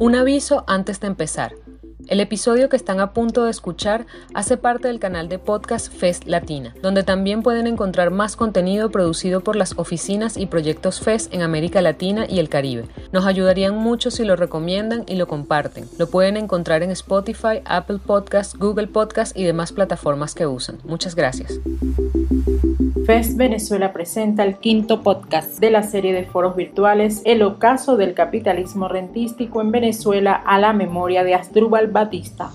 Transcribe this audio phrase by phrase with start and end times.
[0.00, 1.56] Un aviso antes de empezar.
[2.08, 6.26] El episodio que están a punto de escuchar hace parte del canal de podcast FES
[6.26, 11.42] Latina, donde también pueden encontrar más contenido producido por las oficinas y proyectos FES en
[11.42, 12.86] América Latina y el Caribe.
[13.12, 15.88] Nos ayudarían mucho si lo recomiendan y lo comparten.
[15.98, 20.78] Lo pueden encontrar en Spotify, Apple Podcasts, Google Podcasts y demás plataformas que usan.
[20.84, 21.58] Muchas gracias.
[23.06, 28.14] FES Venezuela presenta el quinto podcast de la serie de foros virtuales El ocaso del
[28.14, 32.52] capitalismo rentístico en Venezuela a la memoria de Asdrúbal Batista.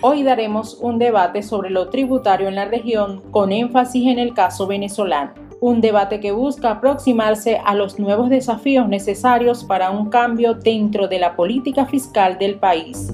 [0.00, 4.66] Hoy daremos un debate sobre lo tributario en la región con énfasis en el caso
[4.66, 5.47] venezolano.
[5.60, 11.18] Un debate que busca aproximarse a los nuevos desafíos necesarios para un cambio dentro de
[11.18, 13.12] la política fiscal del país.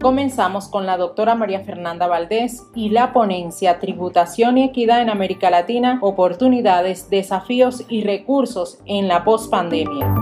[0.00, 5.50] Comenzamos con la doctora María Fernanda Valdés y la ponencia Tributación y Equidad en América
[5.50, 10.14] Latina, oportunidades, desafíos y recursos en la pospandemia.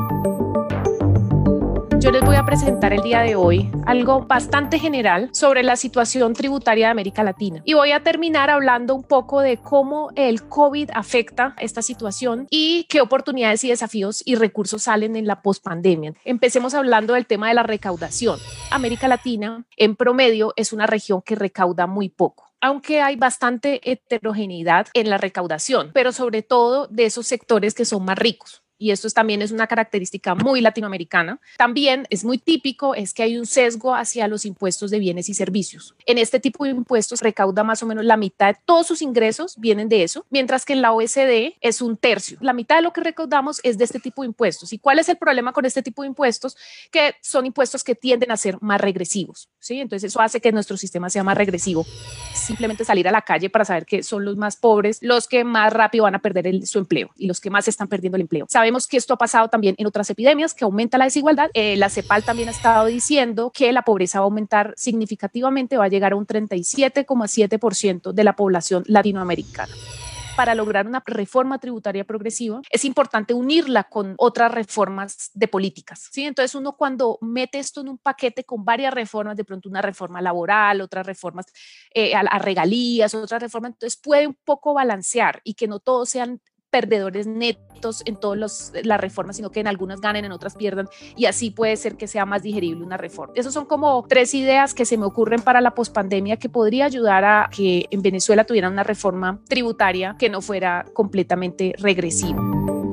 [2.03, 6.33] Yo les voy a presentar el día de hoy algo bastante general sobre la situación
[6.33, 7.63] tributaria de América Latina.
[7.65, 12.87] Y voy a terminar hablando un poco de cómo el COVID afecta esta situación y
[12.89, 16.15] qué oportunidades y desafíos y recursos salen en la pospandemia.
[16.25, 18.41] Empecemos hablando del tema de la recaudación.
[18.73, 24.87] América Latina, en promedio, es una región que recauda muy poco aunque hay bastante heterogeneidad
[24.95, 29.09] en la recaudación, pero sobre todo de esos sectores que son más ricos y esto
[29.11, 33.95] también es una característica muy latinoamericana, también es muy típico, es que hay un sesgo
[33.95, 35.95] hacia los impuestos de bienes y servicios.
[36.05, 39.55] En este tipo de impuestos recauda más o menos la mitad de todos sus ingresos
[39.57, 42.39] vienen de eso, mientras que en la OSD es un tercio.
[42.41, 44.73] La mitad de lo que recaudamos es de este tipo de impuestos.
[44.73, 46.57] ¿Y cuál es el problema con este tipo de impuestos?
[46.91, 49.79] Que son impuestos que tienden a ser más regresivos, ¿sí?
[49.79, 51.87] Entonces eso hace que nuestro sistema sea más regresivo.
[52.35, 55.73] Simplemente salir a la calle para saber que son los más pobres los que más
[55.73, 58.47] rápido van a perder su empleo y los que más están perdiendo el empleo.
[58.49, 61.51] Sabemos que esto ha pasado también en otras epidemias, que aumenta la desigualdad.
[61.55, 65.85] Eh, la CEPAL también ha estado diciendo que la pobreza va a aumentar significativamente, va
[65.85, 69.73] a llegar a un 37,7% de la población latinoamericana
[70.37, 76.09] para lograr una reforma tributaria progresiva, es importante unirla con otras reformas de políticas.
[76.11, 76.25] ¿sí?
[76.25, 80.21] Entonces, uno cuando mete esto en un paquete con varias reformas, de pronto una reforma
[80.21, 81.47] laboral, otras reformas
[81.95, 86.09] eh, a, a, regalías, otras reformas, entonces puede un poco balancear y que no todos
[86.09, 86.41] sean
[86.73, 91.27] perdedores netos en todas las reformas, sino que en algunas ganen, en otras pierdan, y
[91.27, 93.35] así puede ser que sea más digerible una reforma.
[93.37, 97.25] Esas son como tres ideas que se me ocurren para la pospandemia que podría ayudar
[97.25, 102.41] a que en Venezuela tuvieran una reforma tributaria que no fuera completamente regresiva.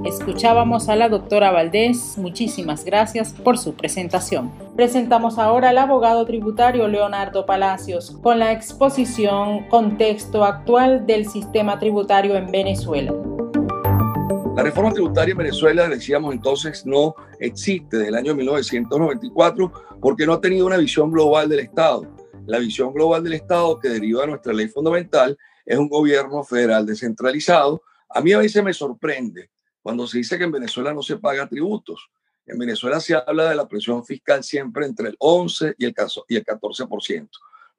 [0.05, 4.51] Escuchábamos a la doctora Valdés, muchísimas gracias por su presentación.
[4.75, 12.35] Presentamos ahora al abogado tributario Leonardo Palacios con la exposición Contexto actual del sistema tributario
[12.35, 13.13] en Venezuela.
[14.59, 19.71] La reforma tributaria en Venezuela, decíamos entonces, no existe desde el año 1994
[20.01, 22.05] porque no ha tenido una visión global del Estado.
[22.45, 26.85] La visión global del Estado que deriva de nuestra ley fundamental es un gobierno federal
[26.85, 27.83] descentralizado.
[28.09, 29.49] A mí a veces me sorprende
[29.81, 32.09] cuando se dice que en Venezuela no se paga tributos.
[32.45, 37.29] En Venezuela se habla de la presión fiscal siempre entre el 11 y el 14%.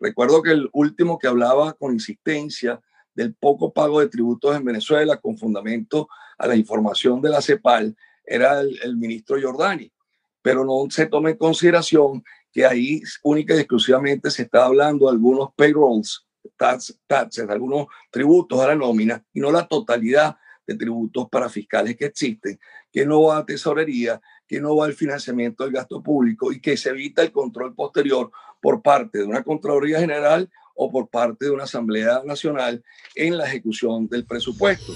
[0.01, 2.81] Recuerdo que el último que hablaba con insistencia
[3.15, 6.09] del poco pago de tributos en Venezuela con fundamento
[6.41, 9.93] a la información de la CEPAL era el, ministro Giordani,
[10.41, 15.13] pero no se toma en consideración que ahí única y exclusivamente se está hablando de
[15.13, 20.37] algunos payrolls, tax, taxes, algunos tributos a la nómina y no la totalidad
[20.67, 22.59] de tributos para fiscales que existen,
[22.91, 26.77] que no va a tesorería, que no va al financiamiento del gasto público y que
[26.77, 28.31] se evita el control posterior
[28.63, 32.83] por parte de una Contraloría General o por parte de una Asamblea Nacional
[33.15, 34.95] en la ejecución del presupuesto.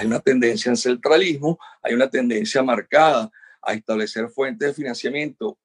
[0.00, 3.30] Hay una tendencia en centralismo, hay una tendencia marcada
[3.60, 5.58] a establecer fuentes de financiamiento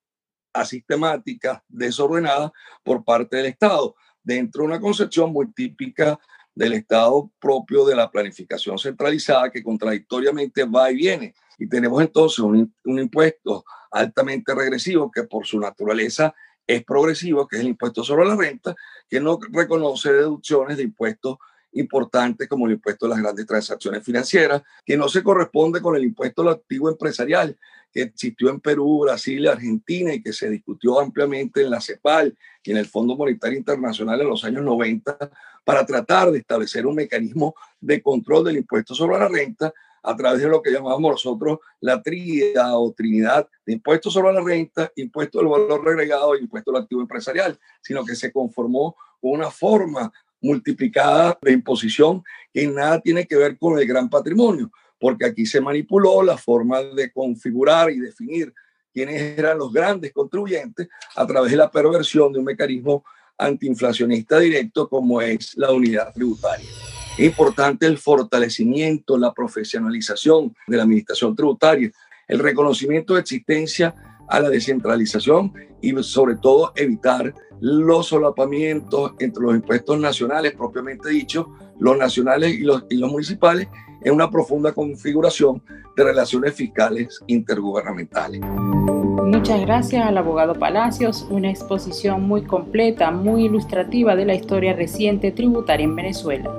[0.51, 2.51] asistemáticas, desordenadas
[2.83, 6.19] por parte del Estado, dentro de una concepción muy típica
[6.53, 11.33] del Estado propio de la planificación centralizada que contradictoriamente va y viene.
[11.57, 16.35] Y tenemos entonces un, un impuesto altamente regresivo que por su naturaleza
[16.67, 18.75] es progresivo, que es el impuesto sobre la renta,
[19.07, 21.37] que no reconoce deducciones de impuestos
[21.75, 26.03] importantes como el impuesto a las grandes transacciones financieras, que no se corresponde con el
[26.03, 27.57] impuesto al activo empresarial
[27.95, 32.71] que existió en Perú, Brasil Argentina y que se discutió ampliamente en la CEPAL y
[32.71, 35.17] en el Fondo Monetario Internacional en los años 90
[35.63, 39.73] para tratar de establecer un mecanismo de control del impuesto sobre la renta
[40.03, 44.41] a través de lo que llamamos nosotros la tríada o trinidad de impuestos sobre la
[44.41, 49.31] renta, impuesto al valor agregado y impuesto al activo empresarial, sino que se conformó con
[49.31, 50.11] una forma
[50.41, 52.23] multiplicada de imposición
[52.53, 56.81] que nada tiene que ver con el gran patrimonio, porque aquí se manipuló la forma
[56.81, 58.53] de configurar y definir
[58.93, 63.03] quienes eran los grandes contribuyentes a través de la perversión de un mecanismo
[63.37, 66.69] antiinflacionista directo como es la unidad tributaria.
[67.17, 71.91] Es importante el fortalecimiento, la profesionalización de la administración tributaria,
[72.27, 73.93] el reconocimiento de existencia
[74.27, 77.33] a la descentralización y sobre todo evitar
[77.65, 83.67] los solapamientos entre los impuestos nacionales propiamente dicho, los nacionales y los, y los municipales
[84.03, 85.63] en una profunda configuración
[85.97, 88.41] de relaciones fiscales intergubernamentales.
[88.41, 95.31] Muchas gracias al abogado Palacios, una exposición muy completa, muy ilustrativa de la historia reciente
[95.31, 96.55] tributaria en Venezuela.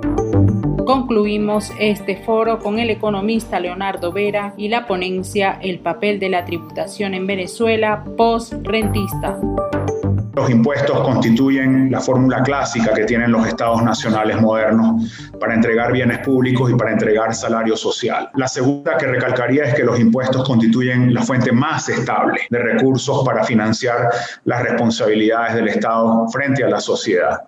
[0.85, 6.43] Concluimos este foro con el economista Leonardo Vera y la ponencia El papel de la
[6.43, 9.39] tributación en Venezuela post-rentista.
[10.37, 16.19] Los impuestos constituyen la fórmula clásica que tienen los estados nacionales modernos para entregar bienes
[16.19, 18.29] públicos y para entregar salario social.
[18.35, 23.25] La segunda que recalcaría es que los impuestos constituyen la fuente más estable de recursos
[23.25, 24.11] para financiar
[24.43, 27.41] las responsabilidades del Estado frente a la sociedad.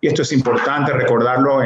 [0.00, 1.60] Y esto es importante recordarlo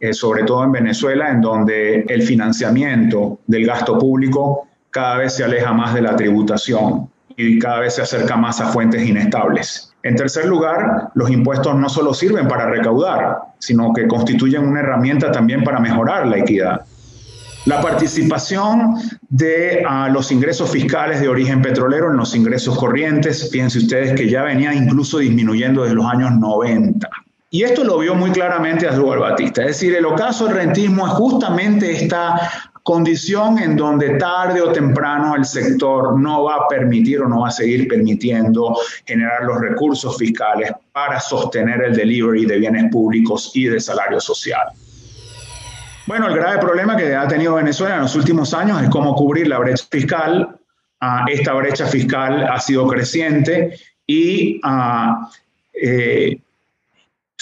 [0.00, 5.44] eh, sobre todo en Venezuela, en donde el financiamiento del gasto público cada vez se
[5.44, 9.91] aleja más de la tributación y cada vez se acerca más a fuentes inestables.
[10.02, 15.30] En tercer lugar, los impuestos no solo sirven para recaudar, sino que constituyen una herramienta
[15.30, 16.82] también para mejorar la equidad.
[17.66, 18.96] La participación
[19.28, 24.28] de ah, los ingresos fiscales de origen petrolero en los ingresos corrientes, fíjense ustedes que
[24.28, 27.08] ya venía incluso disminuyendo desde los años 90.
[27.50, 29.60] Y esto lo vio muy claramente Asdrúbal Batista.
[29.60, 32.50] Es decir, el ocaso del rentismo es justamente esta
[32.82, 37.48] condición en donde tarde o temprano el sector no va a permitir o no va
[37.48, 43.66] a seguir permitiendo generar los recursos fiscales para sostener el delivery de bienes públicos y
[43.66, 44.68] de salario social.
[46.06, 49.46] Bueno, el grave problema que ha tenido Venezuela en los últimos años es cómo cubrir
[49.46, 50.56] la brecha fiscal.
[51.00, 53.76] Ah, esta brecha fiscal ha sido creciente
[54.06, 55.28] y uh,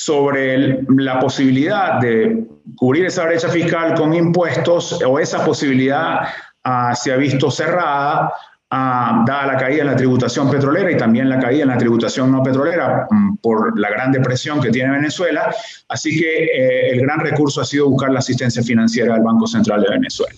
[0.00, 6.20] sobre la posibilidad de cubrir esa brecha fiscal con impuestos o esa posibilidad
[6.64, 8.32] ah, se ha visto cerrada
[8.70, 12.32] ah, dada la caída en la tributación petrolera y también la caída en la tributación
[12.32, 15.54] no petrolera mm, por la gran depresión que tiene Venezuela.
[15.88, 19.82] Así que eh, el gran recurso ha sido buscar la asistencia financiera del Banco Central
[19.82, 20.34] de Venezuela.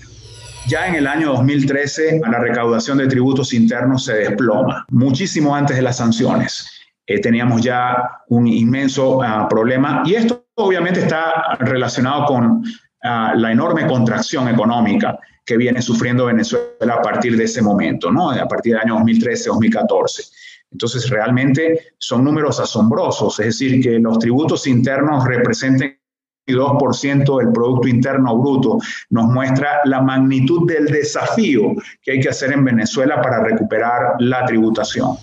[0.66, 5.82] Ya en el año 2013 la recaudación de tributos internos se desploma, muchísimo antes de
[5.82, 6.81] las sanciones.
[7.12, 12.64] Eh, teníamos ya un inmenso ah, problema y esto obviamente está relacionado con
[13.02, 18.30] ah, la enorme contracción económica que viene sufriendo Venezuela a partir de ese momento, ¿no?
[18.30, 20.30] a partir del año 2013-2014.
[20.70, 25.98] Entonces, realmente son números asombrosos, es decir, que los tributos internos representen
[26.46, 28.78] 2% del Producto Interno Bruto,
[29.10, 34.46] nos muestra la magnitud del desafío que hay que hacer en Venezuela para recuperar la
[34.46, 35.18] tributación.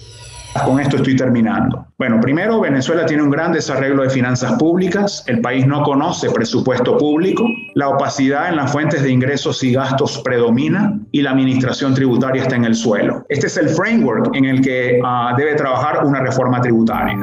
[0.65, 1.85] Con esto estoy terminando.
[1.97, 6.97] Bueno, primero, Venezuela tiene un gran desarreglo de finanzas públicas, el país no conoce presupuesto
[6.97, 12.41] público, la opacidad en las fuentes de ingresos y gastos predomina y la administración tributaria
[12.41, 13.25] está en el suelo.
[13.29, 17.17] Este es el framework en el que uh, debe trabajar una reforma tributaria.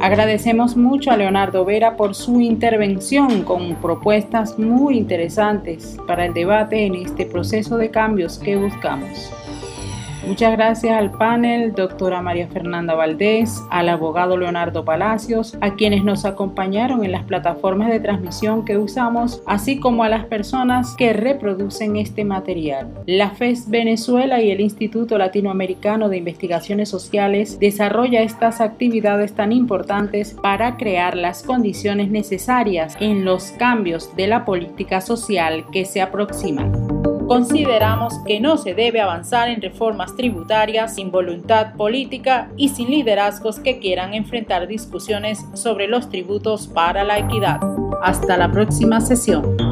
[0.00, 6.86] Agradecemos mucho a Leonardo Vera por su intervención con propuestas muy interesantes para el debate
[6.86, 9.32] en este proceso de cambios que buscamos.
[10.26, 16.24] Muchas gracias al panel, doctora María Fernanda Valdés, al abogado Leonardo Palacios, a quienes nos
[16.24, 21.96] acompañaron en las plataformas de transmisión que usamos, así como a las personas que reproducen
[21.96, 22.88] este material.
[23.06, 30.36] La FES Venezuela y el Instituto Latinoamericano de Investigaciones Sociales desarrolla estas actividades tan importantes
[30.40, 36.81] para crear las condiciones necesarias en los cambios de la política social que se aproximan.
[37.26, 43.58] Consideramos que no se debe avanzar en reformas tributarias sin voluntad política y sin liderazgos
[43.58, 47.60] que quieran enfrentar discusiones sobre los tributos para la equidad.
[48.02, 49.71] Hasta la próxima sesión.